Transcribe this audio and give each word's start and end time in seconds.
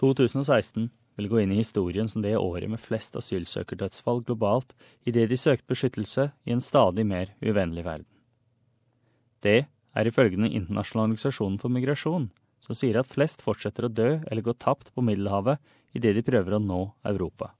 2016 0.00 0.88
vil 1.18 1.28
gå 1.28 1.42
inn 1.42 1.52
i 1.52 1.58
historien 1.60 2.08
som 2.08 2.22
det 2.24 2.38
året 2.38 2.70
med 2.72 2.80
flest 2.80 3.16
asylsøkerdødsfall 3.20 4.22
globalt 4.24 4.72
idet 5.04 5.28
de 5.28 5.36
søkte 5.36 5.68
beskyttelse 5.74 6.30
i 6.48 6.54
en 6.54 6.64
stadig 6.64 7.04
mer 7.06 7.34
uvennlig 7.44 7.84
verden. 7.84 8.08
Det 9.44 9.66
er 9.66 10.06
ifølge 10.06 10.36
Den 10.36 10.52
internasjonale 10.52 11.10
organisasjonen 11.10 11.58
for 11.58 11.68
migrasjon, 11.68 12.30
som 12.60 12.76
sier 12.76 12.98
at 13.00 13.10
flest 13.10 13.42
fortsetter 13.42 13.88
å 13.88 13.92
dø 13.92 14.20
eller 14.30 14.44
gå 14.44 14.52
tapt 14.52 14.92
på 14.94 15.04
Middelhavet 15.04 15.58
idet 15.96 16.14
de 16.16 16.22
prøver 16.22 16.56
å 16.56 16.62
nå 16.62 16.80
Europa. 17.04 17.52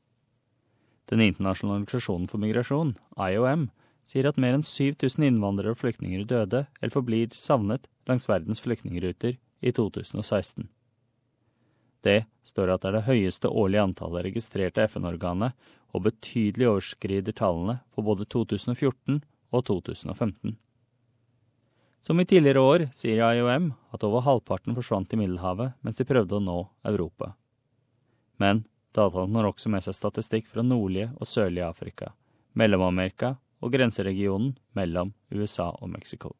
Den 1.10 1.20
internasjonale 1.20 1.80
organisasjonen 1.80 2.28
for 2.30 2.38
migrasjon, 2.38 2.96
IOM, 3.18 3.70
sier 4.06 4.28
at 4.28 4.38
mer 4.38 4.54
enn 4.56 4.66
7000 4.66 5.26
innvandrere 5.26 5.74
og 5.74 5.80
flyktninger 5.80 6.24
døde 6.24 6.66
eller 6.80 6.94
forblir 6.94 7.34
savnet 7.34 7.88
langs 8.08 8.28
verdens 8.30 8.62
flyktningruter 8.62 9.36
i 9.60 9.72
2016. 9.74 10.68
Det 12.04 12.24
står 12.46 12.72
at 12.74 12.82
det 12.82 12.90
er 12.90 12.96
det 12.98 13.08
høyeste 13.08 13.50
årlige 13.50 13.84
antallet 13.84 14.26
registrerte 14.30 14.86
FN-organet, 14.88 15.52
og 15.90 16.04
betydelig 16.06 16.68
overskrider 16.70 17.34
tallene 17.36 17.80
for 17.90 18.06
både 18.06 18.26
2014 18.30 19.20
og 19.50 19.64
2015. 19.66 20.54
Som 22.00 22.20
i 22.20 22.24
tidligere 22.24 22.62
år 22.64 22.86
sier 22.96 23.20
IOM 23.20 23.72
at 23.92 24.04
over 24.06 24.24
halvparten 24.24 24.76
forsvant 24.76 25.12
i 25.12 25.18
Middelhavet 25.20 25.74
mens 25.84 25.98
de 26.00 26.06
prøvde 26.08 26.38
å 26.38 26.44
nå 26.44 26.58
Europa. 26.88 27.34
Men 28.40 28.64
dataene 28.96 29.36
har 29.36 29.50
også 29.50 29.68
med 29.72 29.84
seg 29.84 29.98
statistikk 29.98 30.48
fra 30.48 30.64
nordlige 30.64 31.10
og 31.18 31.28
sørlige 31.28 31.68
Afrika, 31.68 32.14
Mellom-Amerika 32.56 33.34
og 33.60 33.74
grenseregionen 33.74 34.54
mellom 34.78 35.12
USA 35.34 35.68
og 35.76 35.90
Mexico. 35.92 36.32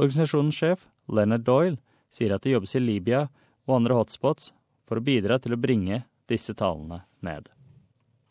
Organisasjonens 0.00 0.58
sjef, 0.58 0.88
Leonard 1.06 1.44
Doyle, 1.46 1.78
sier 2.10 2.34
at 2.34 2.42
det 2.42 2.56
jobbes 2.56 2.74
i 2.74 2.82
Libya 2.82 3.28
og 3.66 3.76
andre 3.76 3.98
hotspots 3.98 4.52
for 4.88 5.00
å 5.00 5.04
bidra 5.04 5.38
til 5.38 5.56
å 5.56 5.60
bringe 5.60 6.02
disse 6.28 6.54
tallene 6.54 7.02
ned. 7.24 7.48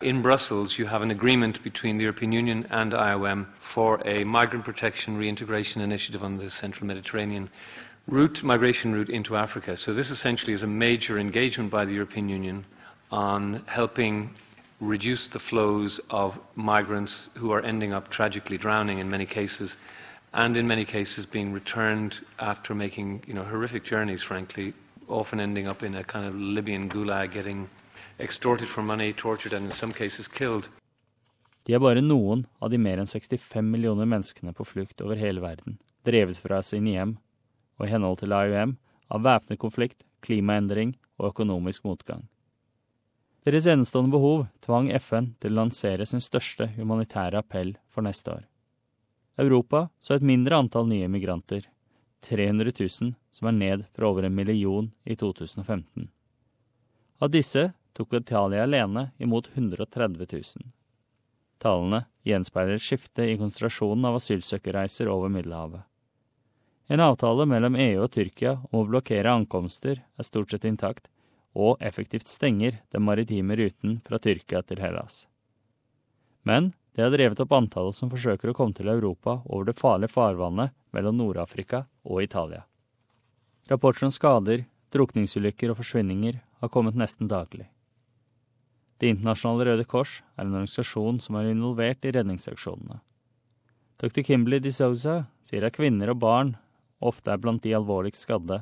In 0.02 0.22
Brussels, 0.22 0.76
you 0.78 0.86
have 0.86 1.02
an 1.02 1.12
agreement 1.12 1.64
between 1.64 1.98
the 1.98 2.04
European 2.04 2.34
Union 2.34 2.66
and 2.72 2.92
IOM 2.92 3.48
for 3.74 4.06
a 4.06 4.26
migrant 4.26 4.66
protection 4.66 5.18
reintegration 5.18 5.82
initiative 5.82 6.24
on 6.24 6.38
the 6.38 6.50
central 6.50 6.86
Mediterranean 6.86 7.50
route, 8.08 8.44
migration 8.44 8.92
route 8.92 9.10
into 9.10 9.38
Africa. 9.38 9.78
So 9.78 9.94
this 9.94 10.10
essentially 10.10 10.54
is 10.54 10.62
a 10.62 10.68
major 10.68 11.20
engagement 11.20 11.72
by 11.72 11.86
the 11.86 11.94
European 11.94 12.28
Union 12.28 12.66
on 13.12 13.64
helping 13.68 14.32
reduce 14.82 15.30
the 15.32 15.40
flows 15.50 16.02
of 16.10 16.34
migrants 16.56 17.30
who 17.40 17.52
are 17.52 17.62
ending 17.62 17.94
up 17.94 18.12
tragically 18.12 18.58
drowning 18.58 19.00
in 19.00 19.10
many 19.10 19.26
cases, 19.26 19.74
and 20.34 20.58
in 20.58 20.68
many 20.68 20.84
cases 20.84 21.26
being 21.26 21.54
returned 21.54 22.16
after 22.40 22.76
making 22.76 23.24
you 23.26 23.34
know, 23.34 23.44
horrific 23.44 23.86
journeys, 23.86 24.24
frankly, 24.28 24.74
often 25.08 25.40
ending 25.40 25.68
up 25.68 25.84
in 25.84 25.96
a 25.96 26.04
kind 26.04 26.26
of 26.26 26.36
Libyan 26.36 26.90
gulag, 26.90 27.32
getting 27.32 27.70
extorted 28.20 28.68
for 28.70 28.82
money, 28.82 29.14
tortured, 29.14 29.54
and 29.54 29.66
in 29.66 29.72
some 29.72 29.94
cases 29.94 30.28
killed. 30.28 30.70
De 31.64 31.74
er 31.74 31.80
bare 31.80 32.02
noen 32.04 32.44
av 32.60 32.72
de 32.74 32.78
mer 32.78 33.00
enn 33.00 33.08
65 33.08 33.64
millioner 33.64 34.08
menneskene 34.10 34.52
på 34.54 34.66
flukt 34.68 35.02
over 35.02 35.16
hele 35.16 35.42
verden, 35.44 35.78
drevet 36.04 36.40
fra 36.44 36.60
sine 36.62 36.92
hjem, 36.92 37.16
og 37.80 37.88
i 37.88 37.94
henhold 37.94 38.20
til 38.20 38.36
IOM 38.36 38.76
av 39.14 39.24
væpnet 39.24 39.62
konflikt, 39.62 40.04
klimaendring 40.24 40.98
og 41.20 41.32
økonomisk 41.32 41.86
motgang. 41.88 42.28
Deres 43.44 43.68
enestående 43.68 44.14
behov 44.14 44.46
tvang 44.64 44.90
FN 45.00 45.34
til 45.44 45.52
å 45.52 45.64
lansere 45.64 46.08
sin 46.08 46.24
største 46.24 46.70
humanitære 46.78 47.42
appell 47.44 47.74
for 47.92 48.06
neste 48.06 48.32
år. 48.32 48.44
Europa 49.40 49.88
så 50.00 50.16
et 50.16 50.24
mindre 50.24 50.60
antall 50.60 50.88
nye 50.88 51.10
migranter, 51.12 51.66
300 52.24 52.72
000, 52.80 53.14
som 53.32 53.48
er 53.50 53.58
ned 53.58 53.86
fra 53.96 54.10
over 54.10 54.28
en 54.28 54.36
million 54.36 54.92
i 55.04 55.16
2015. 55.20 56.10
Av 57.20 57.32
disse 57.32 57.72
tok 57.94 58.14
Italia 58.18 58.64
alene 58.64 59.12
imot 59.18 59.50
130 59.54 60.28
000. 60.32 60.72
Tallene 61.64 62.04
gjenspeiler 62.28 62.76
et 62.76 62.84
skifte 62.84 63.26
i 63.28 63.38
konsentrasjonen 63.40 64.10
av 64.10 64.18
asylsøkerreiser 64.20 65.12
over 65.12 65.32
Middelhavet. 65.32 65.84
En 66.92 67.00
avtale 67.00 67.46
mellom 67.48 67.78
EU 67.80 68.04
og 68.04 68.12
Tyrkia 68.12 68.58
om 68.72 68.82
å 68.82 68.88
blokkere 68.90 69.32
ankomster 69.32 70.02
er 70.04 70.28
stort 70.28 70.52
sett 70.52 70.68
intakt, 70.68 71.08
og 71.54 71.78
effektivt 71.86 72.28
stenger 72.28 72.82
den 72.92 73.06
maritime 73.06 73.56
ruten 73.56 74.00
fra 74.04 74.20
Tyrkia 74.20 74.64
til 74.68 74.82
Hellas. 74.84 75.28
Men 76.44 76.74
det 76.94 77.02
har 77.02 77.14
drevet 77.14 77.40
opp 77.42 77.54
antallet 77.58 77.98
som 77.98 78.12
forsøker 78.12 78.52
å 78.52 78.56
komme 78.58 78.76
til 78.78 78.92
Europa 78.92 79.40
over 79.46 79.70
det 79.70 79.80
farlige 79.80 80.14
farvannet 80.14 80.74
mellom 80.94 81.18
Nord-Afrika 81.18 81.86
og 82.06 82.22
Italia. 82.22 82.64
Rapporter 83.70 84.06
om 84.06 84.14
skader, 84.14 84.66
drukningsulykker 84.94 85.74
og 85.74 85.80
forsvinninger 85.80 86.38
har 86.62 86.72
kommet 86.74 87.00
nesten 87.00 87.30
daglig. 87.32 87.66
Det 89.02 89.10
internasjonale 89.10 89.66
Røde 89.72 89.88
Kors 89.90 90.20
er 90.38 90.46
en 90.46 90.54
organisasjon 90.54 91.18
som 91.24 91.40
er 91.40 91.50
involvert 91.50 92.06
i 92.06 92.14
redningsaksjonene. 92.14 93.02
Dr. 94.00 94.22
Kimberley 94.22 94.62
DeSouza 94.62 95.24
sier 95.46 95.66
at 95.66 95.76
kvinner 95.76 96.14
og 96.14 96.22
barn 96.22 96.56
ofte 97.04 97.34
er 97.34 97.42
blant 97.42 97.64
de 97.66 97.74
alvorligst 97.76 98.28
skadde, 98.28 98.62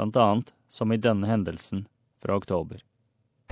annet 0.00 0.54
som 0.68 0.92
i 0.92 1.00
denne 1.00 1.28
hendelsen 1.28 1.84
fra 2.22 2.36
oktober. 2.40 2.80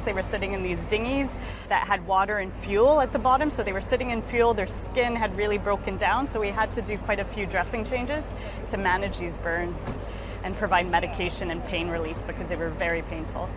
They 0.04 0.12
were 0.12 0.22
sitting 0.22 0.52
in 0.52 0.62
these 0.62 0.86
dinghies 0.86 1.36
that 1.68 1.86
had 1.86 2.06
water 2.06 2.38
and 2.38 2.52
fuel 2.52 3.00
at 3.00 3.12
the 3.12 3.18
bottom, 3.18 3.50
so 3.50 3.62
they 3.62 3.72
were 3.72 3.80
sitting 3.80 4.10
in 4.10 4.22
fuel. 4.22 4.54
Their 4.54 4.66
skin 4.66 5.16
had 5.16 5.36
really 5.36 5.58
broken 5.58 5.96
down, 5.98 6.26
so 6.26 6.40
we 6.40 6.50
had 6.50 6.70
to 6.72 6.82
do 6.82 6.98
quite 6.98 7.20
a 7.20 7.24
few 7.24 7.46
dressing 7.46 7.84
changes 7.84 8.32
to 8.68 8.76
manage 8.76 9.18
these 9.18 9.38
burns 9.38 9.98
and 10.44 10.56
provide 10.56 10.90
medication 10.90 11.50
and 11.50 11.64
pain 11.66 11.88
relief 11.88 12.18
because 12.26 12.48
they 12.48 12.56
were 12.56 12.70
very 12.70 13.02
painful. 13.02 13.48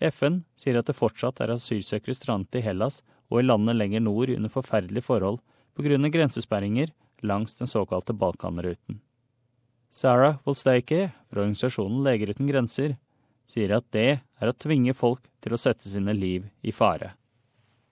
FN 0.00 0.42
sier 0.58 0.78
at 0.78 0.86
det 0.86 0.96
fortsatt 0.98 1.40
er 1.40 1.54
asylsøkere 1.54 2.14
strandet 2.16 2.58
i 2.58 2.64
Hellas 2.64 3.00
og 3.30 3.40
i 3.40 3.46
landene 3.46 3.76
lenger 3.76 4.02
nord 4.04 4.30
under 4.34 4.52
forferdelige 4.52 5.06
forhold 5.06 5.40
pga. 5.76 5.96
grensesperringer 6.08 6.92
langs 7.22 7.54
den 7.56 7.66
såkalte 7.66 8.12
Balkanruten. 8.12 9.00
Sarah 9.90 10.36
Wolsteike 10.44 11.12
fra 11.30 11.40
organisasjonen 11.40 12.02
Leger 12.02 12.30
uten 12.34 12.46
grenser 12.46 12.96
sier 13.46 13.76
at 13.76 13.86
det 13.92 14.20
er 14.40 14.50
å 14.50 14.56
tvinge 14.56 14.94
folk 14.94 15.20
til 15.44 15.54
å 15.54 15.60
sette 15.60 15.86
sine 15.86 16.14
liv 16.16 16.48
i 16.62 16.72
fare. 16.72 17.14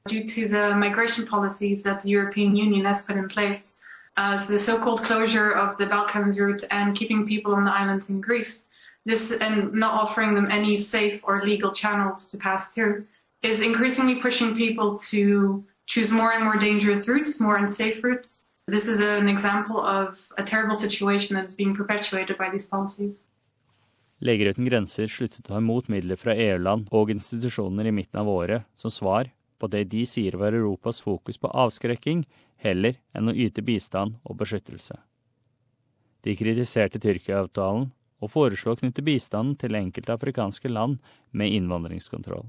Due 0.09 0.25
to 0.27 0.49
the 0.49 0.75
migration 0.75 1.27
policies 1.27 1.83
that 1.85 2.03
the 2.03 2.11
European 2.11 2.57
Union 2.57 2.85
has 2.85 3.07
put 3.07 3.17
in 3.17 3.29
place, 3.29 3.79
uh, 4.17 4.37
the 4.47 4.59
so-called 4.59 5.03
closure 5.03 5.53
of 5.53 5.79
the 5.79 5.87
Balkans 5.87 6.39
route 6.39 6.65
and 6.71 6.97
keeping 6.97 7.25
people 7.27 7.55
on 7.55 7.65
the 7.65 7.71
islands 7.71 8.11
in 8.11 8.21
Greece, 8.21 8.69
this 9.05 9.33
and 9.33 9.73
not 9.73 9.95
offering 9.95 10.35
them 10.35 10.49
any 10.51 10.77
safe 10.77 11.21
or 11.25 11.45
legal 11.45 11.73
channels 11.73 12.31
to 12.31 12.39
pass 12.39 12.75
through, 12.75 13.05
is 13.43 13.61
increasingly 13.61 14.17
pushing 14.17 14.55
people 14.57 14.99
to 14.99 15.65
choose 15.87 16.11
more 16.11 16.33
and 16.33 16.45
more 16.45 16.57
dangerous 16.57 17.09
routes, 17.09 17.41
more 17.41 17.57
unsafe 17.57 18.03
routes. 18.03 18.51
This 18.69 18.87
is 18.87 19.01
an 19.01 19.29
example 19.29 19.81
of 19.81 20.21
a 20.39 20.43
terrible 20.43 20.77
situation 20.77 21.35
that 21.37 21.47
is 21.47 21.55
being 21.55 21.75
perpetuated 21.75 22.39
by 22.39 22.51
these 22.51 22.67
policies. 22.67 23.25
Leger 24.23 24.53
uten 24.53 24.69
grenser 24.69 25.11
sluttet 25.11 25.43
å 25.43 25.49
ta 25.49 25.59
imot 25.59 25.89
midler 25.91 26.19
fra 26.19 26.37
EU-land 26.39 26.93
og 26.95 27.11
institusjoner 27.11 27.89
i 27.91 27.95
midten 27.95 28.21
av 28.23 28.31
året 28.31 28.69
som 28.79 28.93
svar 28.95 29.33
på 29.59 29.67
det 29.71 29.89
de 29.91 30.05
sier 30.07 30.37
var 30.39 30.55
Europas 30.55 31.01
fokus 31.03 31.41
på 31.43 31.51
avskrekking 31.51 32.23
heller 32.63 33.01
enn 33.19 33.31
å 33.31 33.35
yte 33.35 33.65
bistand 33.67 34.21
og 34.23 34.39
beskyttelse. 34.39 34.95
De 36.23 36.37
kritiserte 36.39 37.03
Tyrkia-avtalen 37.03 37.91
og 38.23 38.31
foreslo 38.31 38.77
å 38.77 38.79
knytte 38.79 39.03
bistanden 39.03 39.57
til 39.59 39.75
enkelte 39.75 40.15
afrikanske 40.15 40.71
land 40.71 41.01
med 41.35 41.51
innvandringskontroll. 41.59 42.47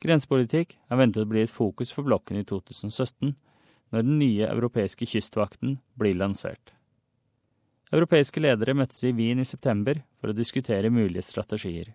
Grensepolitikk 0.00 0.78
er 0.88 0.98
ventet 0.98 1.26
å 1.26 1.28
bli 1.28 1.44
et 1.44 1.52
fokus 1.52 1.92
for 1.92 2.08
blokken 2.08 2.40
i 2.40 2.46
2017, 2.48 3.34
når 3.92 4.06
den 4.08 4.16
nye 4.18 4.48
europeiske 4.48 5.06
kystvakten 5.06 5.76
blir 6.00 6.16
lansert. 6.16 6.72
Europeiske 7.92 8.40
ledere 8.40 8.72
møttes 8.72 9.02
i 9.04 9.12
Wien 9.12 9.42
i 9.42 9.44
september 9.44 9.98
for 10.16 10.32
å 10.32 10.36
diskutere 10.36 10.88
mulige 10.88 11.26
strategier. 11.26 11.90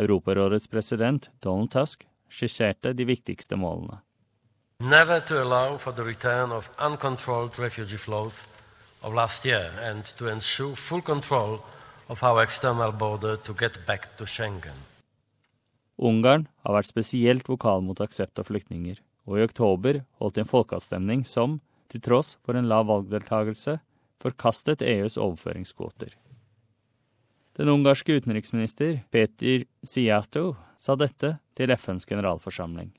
Europarådets 0.00 0.70
president 0.72 1.28
Donald 1.44 1.74
Tusk 1.74 2.06
skisserte 2.32 2.94
de 2.96 3.04
viktigste 3.04 3.58
målene. 3.60 4.00
Never 4.80 5.20
to 5.28 5.42
allow 5.42 5.76
for 5.76 5.92
the 5.92 6.02
return 6.02 6.50
of 6.52 6.70
uncontrolled 6.80 7.58
refugee 7.58 8.00
flows 8.00 8.46
of 9.02 9.14
last 9.14 9.44
year 9.44 9.70
and 9.84 10.08
to 10.18 10.32
ensure 10.32 10.74
full 10.74 11.02
control 11.02 11.60
of 12.08 12.24
our 12.24 12.42
external 12.42 12.92
border 12.92 13.36
to 13.36 13.54
get 13.54 13.78
back 13.86 14.16
to 14.16 14.26
Schengen. 14.26 14.88
Ungarn 16.00 16.48
har 16.64 16.80
vært 16.80 16.90
spesielt 16.90 17.48
vokal 17.48 17.84
mot 17.84 18.00
aksept 18.00 18.40
av 18.40 18.48
flyktninger, 18.48 18.98
og 19.28 19.38
i 19.38 19.44
oktober 19.44 20.02
holdt 20.18 20.40
de 20.40 20.42
en 20.42 20.50
folkeavstemning 20.50 21.22
som, 21.28 21.60
til 21.92 22.02
tross 22.02 22.34
for 22.42 22.56
en 22.58 22.66
lav 22.72 22.88
valgdeltagelse, 22.88 23.78
forkastet 24.24 24.82
EUs 24.82 25.18
overføringskvoter. 25.20 26.16
Den 27.56 27.68
ungarske 27.68 28.16
utenriksminister 28.16 28.98
Peter 29.12 29.64
Siato 29.84 30.54
sa 30.78 30.96
dette 30.98 31.36
til 31.56 31.70
FNs 31.76 32.06
generalforsamling. 32.06 32.90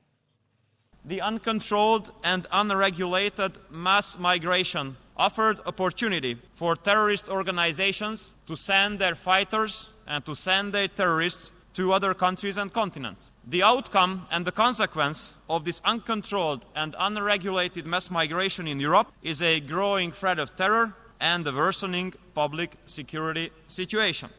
The 1.06 1.22
uncontrolled 1.22 2.10
and 2.24 2.48
unregulated 2.51 3.60
mass 3.69 4.18
migration 4.19 4.98
offered 5.16 5.60
opportunity 5.66 6.36
for 6.56 6.75
terrorist 6.75 7.30
organizations 7.30 8.33
to 8.48 8.56
send 8.56 9.00
their 9.00 9.16
fighters 9.16 9.89
and 10.07 10.25
to 10.25 10.36
send 10.36 10.74
their 10.74 10.88
terrorists 10.88 11.51
to 11.74 11.92
other 11.92 12.13
countries 12.13 12.57
and 12.57 12.74
continents. 12.74 13.30
The 13.48 13.62
outcome 13.62 14.27
and 14.31 14.45
the 14.45 14.51
consequence 14.51 15.36
of 15.50 15.63
this 15.66 15.81
uncontrolled 15.86 16.66
and 16.75 16.95
unregulated 16.98 17.86
mass 17.86 18.10
migration 18.10 18.68
in 18.68 18.80
Europe 18.80 19.12
is 19.22 19.42
a 19.42 19.60
growing 19.60 20.12
threat 20.12 20.39
of 20.39 20.56
terror 20.56 20.95
and 21.20 21.46
the 21.46 21.52
worsening 21.52 22.14
public 22.34 22.78
security 22.86 23.50
situation. 23.68 24.30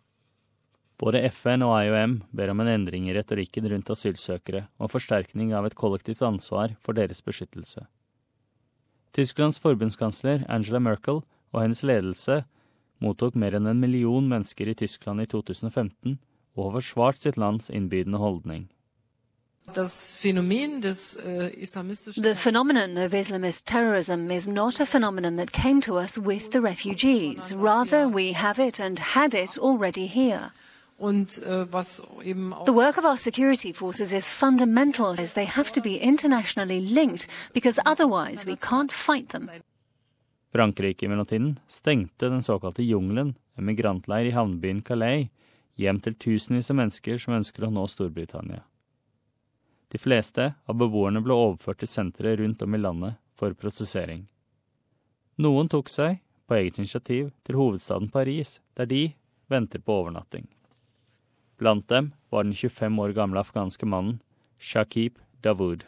Både 0.97 1.21
FN 1.29 1.63
og 1.63 1.77
IOM 1.85 2.23
ber 2.33 2.51
om 2.51 2.61
en 2.65 2.71
endring 2.73 3.09
i 3.11 3.15
retorikken 3.15 3.69
rundt 3.69 3.91
asylsøkere 3.93 4.67
og 4.81 4.91
forsterkning 4.95 5.53
av 5.53 5.67
et 5.69 5.77
kollektivt 5.77 6.23
ansvar 6.25 6.73
for 6.81 6.97
deres 6.97 7.21
beskyttelse. 7.25 7.85
Tysklands 9.13 9.61
forbundskansler 9.61 10.47
Angela 10.49 10.81
Merkel 10.81 11.21
og 11.53 11.61
hennes 11.61 11.83
ledelse 11.85 12.43
mottok 13.05 13.37
mer 13.37 13.57
enn 13.57 13.69
en 13.69 13.81
million 13.81 14.25
mennesker 14.29 14.71
i 14.73 14.77
Tyskland 14.77 15.21
i 15.21 15.29
2015 15.29 16.17
og 16.57 16.63
har 16.65 16.79
forsvart 16.79 17.21
sitt 17.21 17.37
lands 17.37 17.69
innbydende 17.69 18.21
holdning. 18.21 18.71
The 19.75 19.89
phenomenon 22.37 22.97
of 22.99 23.13
Islamist 23.13 23.63
terrorism 23.65 24.31
is 24.31 24.49
not 24.49 24.81
a 24.81 24.87
phenomenon 24.87 25.37
that 25.37 25.53
came 25.53 25.81
to 25.83 25.97
us 25.97 26.19
with 26.19 26.53
the 26.53 26.61
refugees. 26.61 27.55
Rather, 27.55 28.09
we 28.09 28.33
have 28.33 28.59
it 28.59 28.81
and 28.81 28.99
had 28.99 29.35
it 29.35 29.59
already 29.59 30.07
here. 30.07 30.53
The 30.99 32.73
work 32.73 32.97
of 32.97 33.05
our 33.05 33.17
security 33.19 33.73
forces 33.73 34.13
is 34.13 34.29
fundamental 34.29 35.21
as 35.21 35.35
they 35.35 35.45
have 35.45 35.73
to 35.73 35.81
be 35.81 35.99
internationally 35.99 36.81
linked 36.81 37.27
because 37.53 37.79
otherwise 37.85 38.47
we 38.47 38.57
can't 38.57 38.93
fight 38.93 39.29
them. 39.29 39.51
Frankrike 40.53 41.03
i 41.05 41.09
mellomtiden 41.09 41.59
stengte 41.69 42.29
den 42.31 42.43
såkalte 42.43 42.83
jungelen, 42.83 43.35
en 43.59 43.65
migrantleir 43.65 44.25
i 44.25 44.31
havnebyen 44.31 44.83
Calais, 44.83 45.29
hjem 45.77 46.01
til 46.01 46.15
tusenvis 46.15 46.71
av 46.71 46.77
mennesker 46.81 47.19
som 47.21 47.35
ønsker 47.37 47.67
å 47.67 47.71
nå 47.71 47.87
Storbritannia. 47.93 48.63
De 49.93 49.99
fleste 49.99 50.53
av 50.67 50.79
beboerne 50.79 51.23
ble 51.23 51.35
overført 51.35 51.83
til 51.83 51.91
sentre 51.91 52.35
rundt 52.41 52.63
om 52.63 52.75
i 52.75 52.81
landet 52.81 53.19
for 53.39 53.55
prosessering. 53.55 54.27
Noen 55.39 55.69
tok 55.69 55.91
seg, 55.93 56.23
på 56.49 56.57
eget 56.59 56.79
initiativ, 56.79 57.31
til 57.45 57.59
hovedstaden 57.59 58.11
Paris, 58.11 58.61
der 58.75 58.89
de 58.91 59.03
venter 59.53 59.83
på 59.83 60.01
overnatting. 60.01 60.47
Blant 61.57 61.89
dem 61.89 62.13
var 62.31 62.45
den 62.45 62.55
25 62.55 62.99
år 63.03 63.13
gamle 63.17 63.41
afghanske 63.41 63.87
mannen 63.87 64.21
Shakib 64.59 65.19
Davud. 65.43 65.85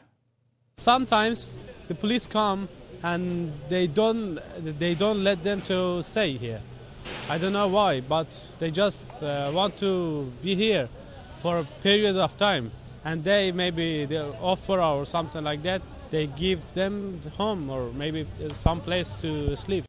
Sometimes 0.77 1.51
the 1.89 1.95
police 1.95 2.27
come 2.27 2.69
and 3.03 3.53
they 3.69 3.87
don't 3.87 4.39
they 4.79 4.95
don't 4.95 5.23
let 5.23 5.43
them 5.43 5.61
to 5.63 6.03
stay 6.03 6.37
here. 6.39 6.61
I 7.29 7.39
don't 7.39 7.53
know 7.53 7.69
why, 7.69 8.01
but 8.01 8.29
they 8.59 8.71
just 8.71 9.23
uh, 9.23 9.51
want 9.53 9.77
to 9.79 10.33
be 10.43 10.55
here 10.55 10.89
for 11.43 11.59
a 11.59 11.67
period 11.83 12.17
of 12.17 12.37
time, 12.37 12.71
and 13.09 13.25
they 13.25 13.53
maybe 13.53 14.07
they're 14.07 14.35
offer 14.41 14.81
or 14.81 15.07
something 15.07 15.45
like 15.45 15.63
that. 15.63 15.83
They 16.11 16.27
give 16.27 16.61
them 16.75 17.21
home 17.37 17.71
or 17.71 17.93
maybe 17.93 18.27
some 18.53 18.81
place 18.81 19.21
to 19.21 19.57
sleep. 19.57 19.85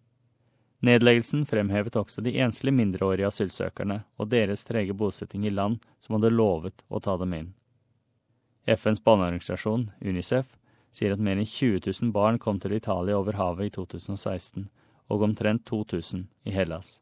Nedleggelsen 0.79 1.45
fremhevet 1.45 1.95
også 1.95 2.21
de 2.21 2.37
enslige 2.39 2.75
mindreårige 2.75 3.27
asylsøkerne 3.27 4.03
og 4.17 4.29
deres 4.31 4.63
trege 4.63 4.93
bosetting 4.93 5.45
i 5.45 5.51
land 5.51 5.81
som 5.99 6.15
hadde 6.15 6.31
lovet 6.31 6.85
å 6.87 7.01
ta 7.03 7.17
dem 7.19 7.35
inn. 7.35 7.49
FNs 8.67 9.03
barneorganisasjon, 9.03 9.89
UNICEF, 9.99 10.55
sier 10.95 11.11
at 11.11 11.19
mer 11.19 11.35
enn 11.35 11.47
20 11.47 11.83
000 11.83 12.13
barn 12.15 12.39
kom 12.39 12.59
til 12.63 12.77
Italia 12.77 13.17
over 13.19 13.35
havet 13.35 13.67
i 13.67 13.73
2016, 13.75 14.69
og 15.11 15.23
omtrent 15.27 15.65
2000 15.67 16.27
i 16.47 16.55
Hellas. 16.55 16.99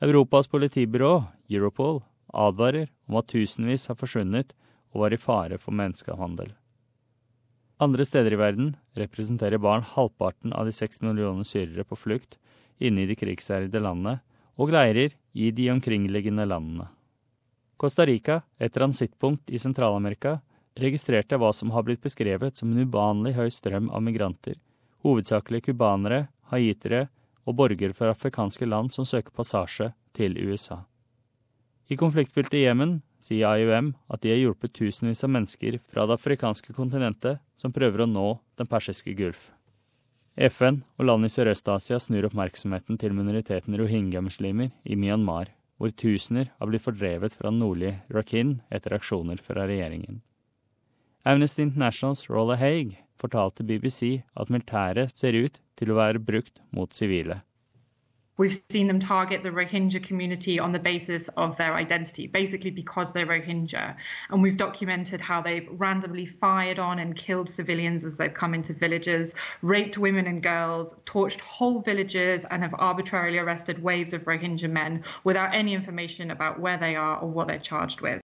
Europas 0.00 0.48
politibyrå, 0.48 1.26
Europol, 1.50 2.00
advarer 2.32 2.88
om 3.08 3.20
at 3.20 3.28
tusenvis 3.32 3.88
har 3.90 4.00
forsvunnet 4.00 4.54
og 4.96 5.04
var 5.04 5.12
i 5.12 5.20
fare 5.20 5.60
for 5.60 5.76
menneskehandel. 5.76 6.54
Andre 7.84 8.06
steder 8.08 8.32
i 8.32 8.40
verden 8.40 8.70
representerer 8.96 9.60
barn 9.60 9.84
halvparten 9.84 10.54
av 10.56 10.64
de 10.64 10.72
seks 10.72 11.02
millioner 11.04 11.44
syrere 11.44 11.84
på 11.84 11.98
flukt 12.00 12.38
inne 12.80 13.04
i 13.04 13.10
de 13.10 13.16
krigsherjede 13.20 13.82
landene 13.84 14.22
og 14.56 14.72
leirer 14.72 15.12
i 15.36 15.50
de 15.52 15.68
omkringliggende 15.74 16.46
landene. 16.48 16.88
Costa 17.76 18.06
Rica, 18.08 18.40
et 18.56 18.72
transittpunkt 18.72 19.52
i 19.52 19.60
Sentral-Amerika, 19.60 20.38
registrerte 20.80 21.36
hva 21.36 21.52
som 21.52 21.74
har 21.74 21.84
blitt 21.84 22.00
beskrevet 22.04 22.56
som 22.56 22.72
en 22.72 22.88
uvanlig 22.88 23.34
høy 23.36 23.50
strøm 23.52 23.90
av 23.92 24.00
migranter, 24.04 24.56
hovedsakelig 25.04 25.66
cubanere, 25.68 26.26
haitere 26.48 27.06
og 27.44 27.58
borgere 27.60 27.92
fra 27.96 28.14
afrikanske 28.16 28.68
land 28.68 28.96
som 28.96 29.04
søker 29.04 29.36
passasje 29.36 29.92
til 30.16 30.40
USA. 30.40 30.86
I 31.92 32.00
konfliktfylte 32.00 32.58
Jemen 32.64 33.02
sier 33.26 33.58
IOM 33.58 33.92
at 34.12 34.22
de 34.22 34.30
har 34.32 34.40
hjulpet 34.40 34.74
tusenvis 34.78 35.24
av 35.26 35.32
mennesker 35.34 35.80
fra 35.90 36.06
det 36.06 36.16
afrikanske 36.20 36.74
kontinentet 36.76 37.42
som 37.58 37.74
prøver 37.74 38.04
å 38.04 38.10
nå 38.10 38.26
den 38.58 38.70
persiske 38.70 39.14
gulf. 39.18 39.50
FN 40.36 40.82
og 41.00 41.08
land 41.08 41.24
i 41.24 41.32
Sørøst-Asia 41.32 41.98
snur 42.02 42.28
oppmerksomheten 42.28 42.98
til 43.00 43.14
minoriteten 43.16 43.76
rohingya-muslimer 43.80 44.74
i 44.84 44.98
Myanmar, 45.00 45.48
hvor 45.80 45.92
tusener 45.96 46.50
har 46.58 46.68
blitt 46.68 46.84
fordrevet 46.84 47.36
fra 47.36 47.52
nordlige 47.52 48.02
Rakhine 48.12 48.60
etter 48.72 48.96
aksjoner 48.96 49.40
fra 49.40 49.64
regjeringen. 49.68 50.20
Amnesty 51.26 51.64
Internationals 51.64 52.28
Rolla 52.30 52.58
Haig 52.60 52.98
fortalte 53.18 53.64
BBC 53.64 54.22
at 54.36 54.52
militæret 54.52 55.16
ser 55.16 55.36
ut 55.36 55.58
til 55.76 55.90
å 55.92 55.98
være 55.98 56.22
brukt 56.22 56.60
mot 56.70 56.92
sivile. 56.92 57.40
We've 58.38 58.60
seen 58.70 58.86
them 58.86 59.00
target 59.00 59.42
the 59.42 59.50
Rohingya 59.50 60.02
community 60.02 60.58
on 60.58 60.72
the 60.72 60.78
basis 60.78 61.28
of 61.36 61.56
their 61.56 61.74
identity, 61.74 62.26
basically 62.26 62.70
because 62.70 63.12
they're 63.12 63.26
Rohingya. 63.26 63.96
And 64.30 64.42
we've 64.42 64.56
documented 64.56 65.20
how 65.20 65.40
they've 65.40 65.68
randomly 65.70 66.26
fired 66.26 66.78
on 66.78 66.98
and 66.98 67.16
killed 67.16 67.48
civilians 67.48 68.04
as 68.04 68.16
they've 68.16 68.32
come 68.32 68.54
into 68.54 68.74
villages, 68.74 69.34
raped 69.62 69.98
women 69.98 70.26
and 70.26 70.42
girls, 70.42 70.94
torched 71.06 71.40
whole 71.40 71.80
villages, 71.80 72.44
and 72.50 72.62
have 72.62 72.74
arbitrarily 72.78 73.38
arrested 73.38 73.82
waves 73.82 74.12
of 74.12 74.24
Rohingya 74.24 74.70
men 74.70 75.02
without 75.24 75.54
any 75.54 75.72
information 75.74 76.30
about 76.30 76.60
where 76.60 76.78
they 76.78 76.94
are 76.94 77.18
or 77.18 77.28
what 77.28 77.48
they're 77.48 77.58
charged 77.58 78.00
with. 78.00 78.06